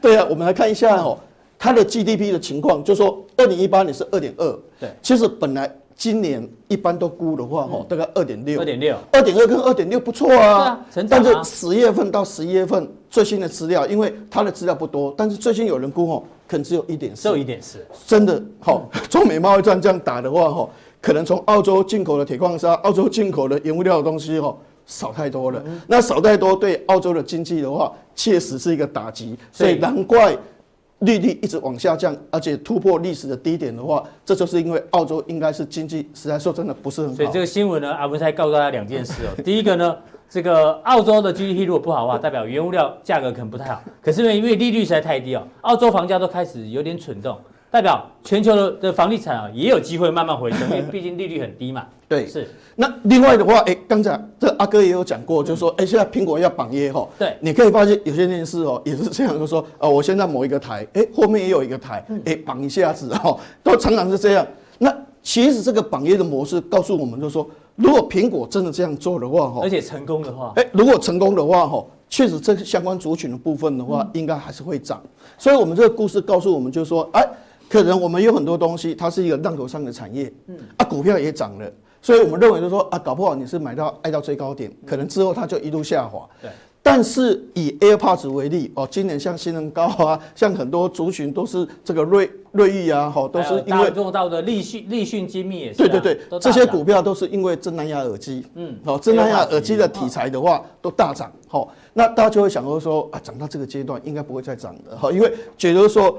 [0.00, 1.18] 对啊，我们来看一下哦，
[1.58, 5.70] 它的 GDP 的情况，就是说二零一八年是二点二，对，其实本来。
[6.00, 10.80] 今年一般都估的话，哈，大概二点六，二点六，二点二跟二点六不错啊。
[11.10, 17.86] 但是十月份到十一月份最新的资料，因为它的资料不多，但是最近有人估哦，可能只有一点四，只有一点四。
[18.06, 20.70] 真的，好， 中美贸易战这样打的话，哈，
[21.02, 25.62] 可能从澳洲进口的铁矿砂、澳洲进口的原物料的东西，哈，少太多了。
[25.86, 29.36] 那少太多，对澳洲的经济的话，确实是一个打击。
[29.52, 30.34] 所以难怪。
[31.00, 37.16] 利率一直往下降，而且突破历史的低点的话，这就是因为澳洲应该是经济实在说真的不是很好。
[37.16, 39.30] 所以这个新闻呢，阿文才告诉大家两件事哦。
[39.42, 39.96] 第一个呢，
[40.28, 43.82] 这个澳洲的 GDP 如果不好的话， 代表原物料价格可能不太好。
[44.02, 47.38] 可是因为因为利率实在太低哦，澳洲房价都开始有点蠢动。
[47.70, 51.86] 代表全球的的房地产啊，也有机会慢慢回升， 因为毕竟利率很低嘛。
[52.08, 52.48] 对，是。
[52.74, 57.08] 那另外的话，哎，刚才这阿哥也有讲过，就是说，哎，现在苹果要绑约哈。
[57.16, 57.36] 对。
[57.38, 64.44] 你可以发现有些电视哦，也是这样，就是说，哦，我现在某一个台，哎，后面也有一个台，哎，绑一下子哈，都常常是这样。
[64.78, 75.00] 那其实这个绑约的模式告诉我们，就是说，如果苹果真的这样做的话，哈，而且成功的话，哎，如果成功的话，哈，确实这个相关族群的部分的话，应该还是会涨。
[75.38, 77.24] 所以我们这个故事告诉我们，就是说，哎。
[77.70, 86.28] 可能我们有很多东西，它是一个浪头上的产业，嗯，啊，股票也涨了，所以我们认为就是说啊，搞不好你是买到爱到最高点，可能之后它就一路下滑。
[86.42, 86.50] 对。
[86.82, 95.86] 但是以 AirPods 为例，哦，今年像新能高啊，像很多族群都是这个瑞瑞昱啊，哈，都是因为做到的立讯立讯精密也是。
[95.86, 106.18] 对对对，这些股票都是因为真蓝牙耳机，嗯，好，真蓝牙耳机的题材的话都大涨，好，那大家就会想说说啊，涨到这个阶段应该不会再涨了，哈，因为觉得说。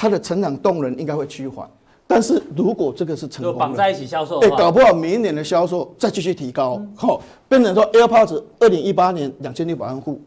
[0.00, 1.68] 它的成长动能应该会趋缓，
[2.06, 10.20] 但是如果这个是成功的，绑在一起销售，哎，搞不好明年的销售再继续提高，好、嗯，变成说 AirPods 二零一八年两千六百万户，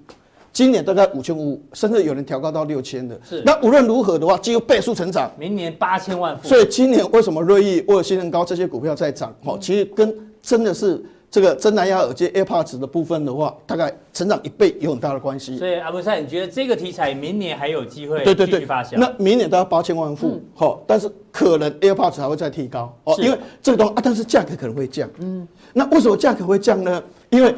[0.52, 3.18] 今年大概五千五，甚至有人调高到六千的。
[3.24, 6.46] 是，那无论如何的话，几乎倍数成长，明年八千万户。
[6.46, 9.34] 所以今年为什么瑞意、沃尔新能高这些股票在涨？
[9.42, 11.02] 好，其实跟真的是。
[11.32, 15.58] 这个真蓝牙耳机 AirPods 的部分的话，大概成长一倍有很大的关系。
[15.58, 18.98] 所以阿文师，你觉得这个题材明年还有机会继续发酵？
[18.98, 25.10] 那明年大概八千万户，好、嗯，但是可能 AirPods 还会再提高哦，因为这个东西啊，但是价格可能会降。
[25.20, 27.02] 嗯，那为什么价格会降呢？
[27.30, 27.56] 因为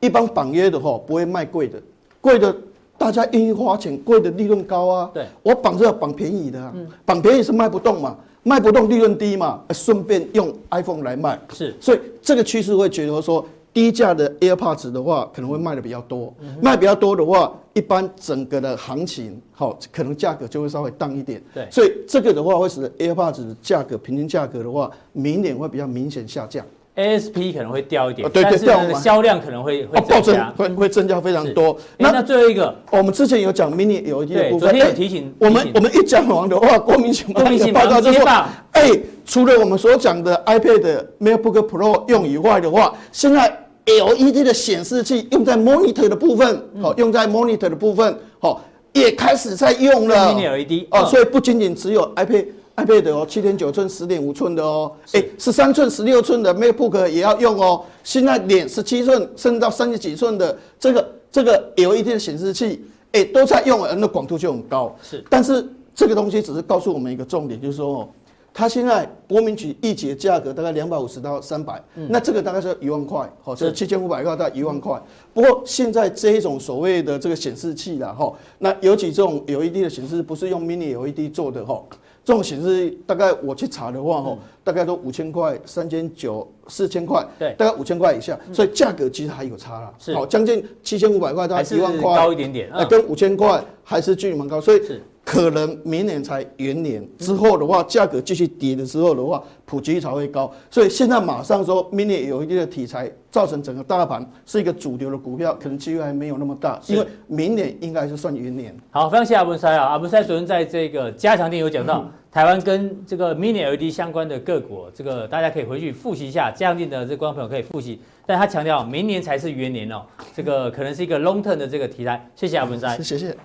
[0.00, 1.80] 一般绑约的话不会卖贵的，
[2.20, 2.54] 贵的
[2.98, 5.10] 大家愿意花钱，贵的利润高啊。
[5.14, 6.74] 对，我绑是要绑便宜的啊，
[7.06, 8.18] 绑便宜是卖不动嘛。
[8.44, 26.64] 卖不动，利润低嘛，顺便用 iPhone 来卖，是，所以这个趋势会觉得说，低价的 AirPods 的话，可能会卖的比较多，嗯、卖比较多的话，一般整个的行情，好，可能价格就会稍微淡一点，对，所以这个的话会使得 AirPods 的价格平均价格的话，明年会比较明显下降。
[26.96, 31.76] ASP 可能会掉一点，对对，但是销量可能会会增加，会会增加非常多。
[31.98, 38.24] 那那最后一个，我们之前有讲 Mini LED 的部分，昨天有提醒我们，我们一讲完的话， 郭明锐郭明锐报告就说，
[38.72, 38.90] 哎，
[39.24, 43.52] 除了我们所讲的 iPad、MacBook Pro 用以外的话，现在
[43.86, 50.32] LED 的显示器用在 Monitor 的部分，好，用在 Monitor 的部分，好，也开始在用了。
[50.32, 52.46] Mini LED 哦，所以不仅仅只有 iPad。
[52.76, 57.84] iPad 哦，七点九寸、十点五寸的哦，哎，十三寸、十六寸的 MacBook 也要用哦。
[58.02, 64.94] 现在连十七寸甚至到三十几寸的这个这个 LED 的显示器，哎，都在用，那广度就很高。
[65.02, 68.08] 是，但是这个东西只是告诉我们一个重点，就是说哦，
[68.52, 75.00] 它现在国民级一级的价格大概两百五十到三百，那这个大概是一万块，好，是七千五百块到一万块。
[75.32, 81.80] 不过现在这一种所谓的这个显示器啦，哈，那尤其这种 LED 的显示不是用 Mini LED 做的哈。
[82.24, 94.80] 这种显示大概我去查的话，吼，大概都五千块、三千九、四千块，对，大概五千块以下，所以价格其实还有差啦，好，将近七千五百块到一万块，高一点点，那跟五千块还是距离蛮高，所以
[95.24, 108.76] 可能明年才元年之后的话，价格继续跌的时候的话，普及率才会高，所以现在马上说明年有一定的题材，造成整个大盘是一个主流的股票，可能机会还没有那么大，因为明年应该是算元年。
[108.90, 112.02] 好，非常谢谢阿文塞啊，阿文塞昨天在这个加强店有讲到。
[112.02, 116.50] 嗯台湾跟这个 Mini LED 相关的个股，这个大家可以回去复习一下。
[116.50, 118.00] 这样的这观众朋友可以复习。
[118.26, 120.02] 但他强调明年才是元年哦，
[120.34, 122.28] 这个可能是一个 long term 的这个题材。
[122.34, 123.36] 谢谢阿文山，谢谢。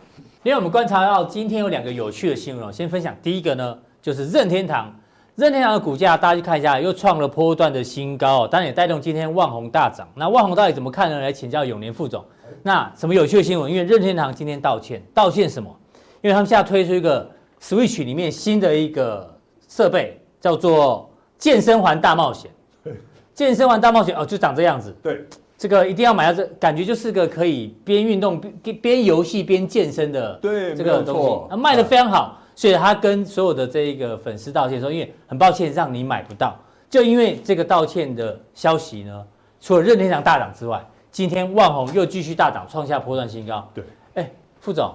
[0.44, 4.94] 另外我们观察到今天有两个有趣的新闻哦，先分享第一个呢，就是任天堂。
[5.36, 10.08] 任天堂的股价，大家去看一下，又创了波段的新高哦，当然也带动今天万宏大涨。
[10.16, 11.20] 那万宏到底怎么看呢？
[11.20, 12.24] 来请教永年副总。
[12.64, 13.70] 那什么有趣的新闻？
[13.70, 15.70] 因为任天堂今天道歉，道歉什么？
[16.22, 17.30] 因为他们现在推出一个
[17.62, 19.38] Switch 里面新的一个
[19.68, 22.50] 设备，叫做健身环大冒险。
[23.34, 24.96] 健身环大冒险哦，就长这样子。
[25.04, 25.26] 对，
[25.60, 32.40] 这个一定要买到这，感觉就是个可以边运动边边游戏边健身的对这个东西，啊卖的非常好。
[32.56, 36.58] 所以他跟所有的这一个粉丝道歉说，因为很抱歉让你买不到，
[36.90, 39.26] 就因为这个道歉的消息呢，
[39.60, 40.82] 除了任天堂大涨之外，
[41.12, 43.70] 今天万宏又继续大涨，创下波段新高。
[43.74, 43.99] 对，哎，
[44.60, 44.94] 副总，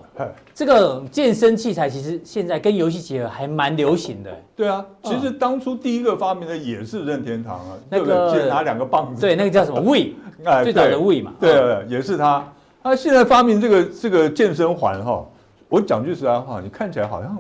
[0.55, 4.31] 这个健身器材其实现在跟游戏结合还蛮流行的。
[4.55, 9.81] 对啊，其实当初第一个发明的也是任天堂啊，那个拿两个棒子，对，那个叫什么？
[9.83, 10.13] Wii，
[10.45, 12.47] 哎，最早的 Wii 嘛，对，也是他。
[12.83, 15.27] 他现在发明这个这个健身环哈。
[15.71, 17.39] 我讲句实在话，你看起来好像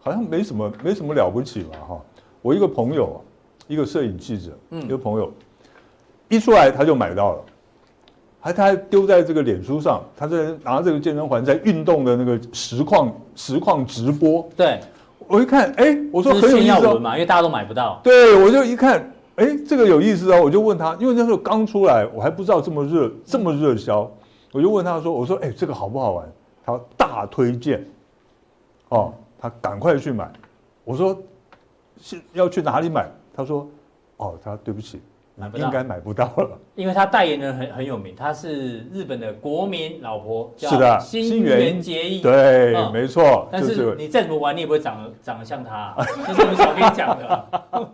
[0.00, 1.78] 好像没什么没什么了不起嘛？
[1.86, 2.00] 哈，
[2.40, 3.22] 我一个朋友，
[3.68, 5.30] 一个摄影记者，嗯，一个朋友
[6.28, 7.44] 一出来他就买到了，
[8.40, 14.48] 还他还丢在这个脸书上，他在拿这个健身环在运动的那个实况实况直播。
[14.56, 14.80] 对，
[15.28, 18.00] 我一看，哎，我说很有意思哦，嘛，因为大家都买不到。
[18.02, 24.10] 对，我就一看，哎，这个有意思哦，我就问他，因为那时候刚出来，我还不知道这么热这么热销，
[24.52, 26.26] 我就问他说，我说，哎，这个好不好玩？
[26.64, 27.84] 他大推荐，
[28.88, 30.30] 哦，他赶快去买。
[30.84, 31.16] 我说
[32.00, 33.06] 是要去哪里买？
[33.34, 33.68] 他说，
[34.16, 35.00] 哦，他对不起，
[35.40, 36.58] 买不到，应该买不到了。
[36.74, 42.20] 因为他代言人很很有名，他是日本的国民老婆，是的，新垣结衣。
[42.20, 43.48] 对，没错。
[43.50, 45.94] 但是你再怎么玩，你也不会长得长得像他，
[46.26, 47.90] 这是我们小编讲的。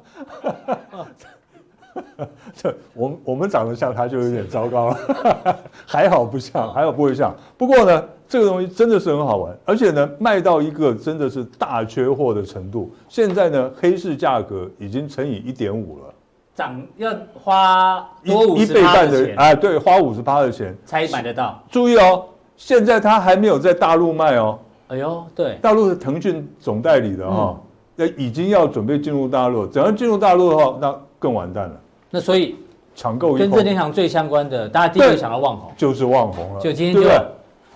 [2.54, 4.96] 这我们我们长得像他就有点糟糕了，
[5.86, 7.34] 还好不像，还好不会像。
[7.56, 12.94] 不过呢，这个东西真的是很好玩，而且呢，卖到一个真的是大缺货的程度。
[13.08, 16.04] 现在呢，黑市价格已经乘以一点五了，
[16.56, 21.62] 涨要花多五一倍半的哎，对，花五十八的钱才买得到。
[21.70, 22.24] 注意哦，
[22.56, 24.58] 现在他还没有在大陆卖哦。
[24.88, 27.60] 哎呦，对，大陆是腾讯总代理的哈，
[27.94, 31.80] 那已经要准备进入大陆，只要进入大陆的话，那更完蛋了。
[32.08, 32.56] 那所以
[32.94, 36.60] 抢购跟这天堂最相关的，大家第一个想到旺红，就是旺红了。
[36.60, 37.10] 就今天就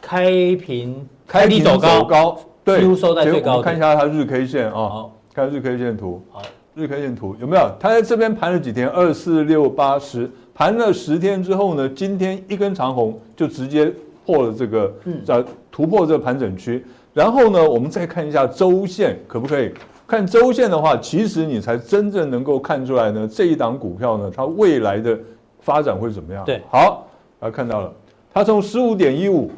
[0.01, 0.25] 开
[0.57, 3.61] 平开平走高，对，几乎收在最高。
[3.61, 6.25] 看一下它日 K 线啊，好，看日 K 线图。
[6.31, 6.41] 好，
[6.81, 7.71] 日 K 线图有没有？
[7.79, 8.89] 它在这边盘了几天？
[8.89, 13.93] 二四六八十，盘了十天之后呢，今天一根长红就直接
[14.25, 15.23] 破了这个，嗯，
[15.71, 16.85] 突破这个盘整区。
[17.13, 19.71] 然后呢，我们再看一下周线，可不可以？
[20.07, 25.19] 看周线的话，其实你才真正能够看出来呢，这一档股票呢，它未来的
[25.61, 26.45] 发展会怎么样？
[26.45, 27.07] 对，好，
[27.39, 27.93] 大家看到了，
[28.33, 29.51] 它从十五点一五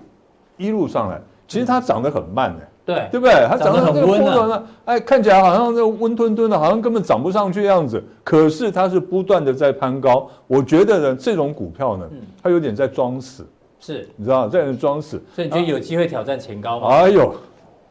[0.56, 3.32] 一路上来，其实它涨得很慢的，对，对不对？
[3.48, 8.02] 它长得很温的，哎，看起来好像这温吞吞的，好像根本涨不上去样子。
[8.24, 12.08] 可是它是不断的在攀高，我觉得呢，这种股票呢，
[12.42, 13.46] 它有点在装死，
[13.78, 15.22] 是，你知道，在装死。
[15.34, 16.88] 所以你觉得有机会挑战前高吗？
[16.88, 17.34] 哎呦，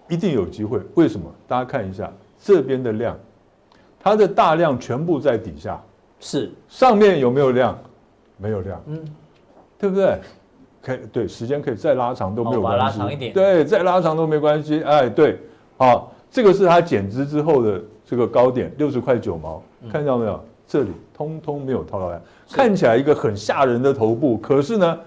[0.09, 0.79] 一定有机会。
[0.95, 1.25] 为什么？
[1.47, 2.11] 大家看一下。
[2.43, 3.15] 这边的量，
[3.99, 5.79] 它的大量全部在底下，
[6.19, 7.77] 是上面有没有量？
[8.37, 8.99] 没有量，嗯，
[9.77, 10.19] 对不对？
[10.81, 14.81] 可以，对，时间可以再拉长都没有关系，哦、拉长一点，对，再拉长都没关系。
[14.83, 15.37] 哎，对，
[15.77, 19.61] 好，这个是它减资之后的这个高点，六十块九毛，
[19.91, 20.39] 看到没有？
[20.67, 22.21] 这里通通没有套牢来，
[22.51, 24.99] 看起来一个很吓人的头部，可是呢，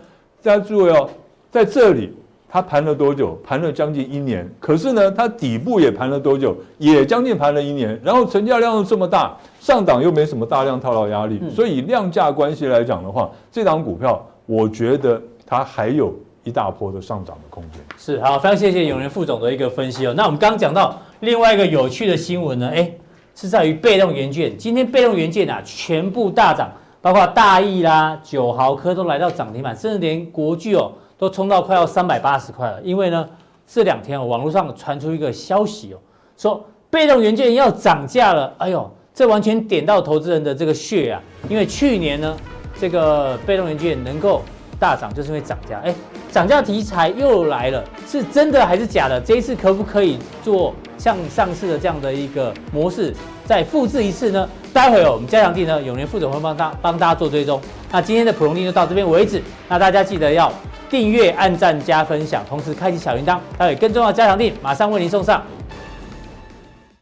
[0.42, 1.08] 大家注意哦，
[1.50, 2.14] 在这里。
[2.46, 3.36] 它盘了多久？
[3.42, 4.48] 盘了将近一年。
[4.60, 6.56] 可是呢，它底部也盘了多久？
[6.78, 8.00] 也将近盘了一年。
[8.00, 17.80] 然后成交量又这么大，上档又没什么大量套牢压力，所以以量价关系来讲的话，这档股票我觉得它还有一大波的上涨的空间。
[17.96, 20.14] 是，好，非常谢谢永仁副总的一个分析哦。
[20.16, 22.90] 那我们刚刚讲到另外一个有趣的新闻呢，哎，
[23.34, 24.56] 是在于被动元件。
[24.56, 26.70] 今天被动元件啊全部大涨，
[27.00, 30.92] 包括大益啦、九豪科都来到涨停板，甚至连国巨哦。
[31.16, 33.26] 都冲到快要三百八十块了，因为呢，
[33.68, 35.96] 这两天哦，网络上传出一个消息哦，
[36.36, 38.52] 说被动元件要涨价了。
[38.58, 41.22] 哎呦，这完全点到投资人的这个穴啊！
[41.48, 42.36] 因为去年呢，
[42.78, 44.42] 这个被动元件能够
[44.84, 45.80] 大涨，就是因为涨价。
[45.82, 45.94] 哎，
[46.30, 49.18] 涨价题材又来了，是真的还是假的？
[49.18, 53.14] 这一次可不可以做像上次的这样的一个模式，
[53.46, 54.46] 再复制一次呢？
[54.74, 57.58] 待会儿我们加强地呢，永年副总会帮大帮大家做追踪。
[57.90, 59.42] 那今天的普通錠就到这边为止。
[59.70, 60.52] 那大家记得要
[60.90, 63.38] 订阅、按赞、加分享，同时开启小铃铛。
[63.56, 65.42] 待会更重要的加强錠马上为您送上。